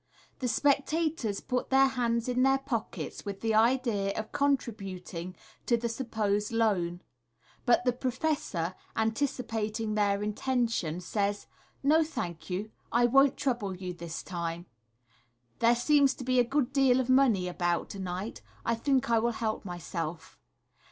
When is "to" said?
5.67-5.77, 16.15-16.23, 17.91-17.99